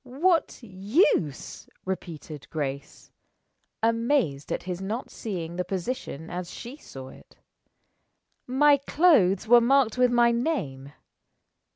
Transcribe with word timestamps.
"What 0.03 0.63
use?" 0.63 1.69
repeated 1.85 2.49
Grace, 2.49 3.11
amazed 3.83 4.51
at 4.51 4.63
his 4.63 4.81
not 4.81 5.11
seeing 5.11 5.57
the 5.57 5.63
position 5.63 6.27
as 6.31 6.49
she 6.49 6.75
saw 6.77 7.09
it. 7.09 7.37
"My 8.47 8.77
clothes 8.77 9.47
were 9.47 9.61
marked 9.61 9.99
with 9.99 10.09
my 10.11 10.31
name. 10.31 10.91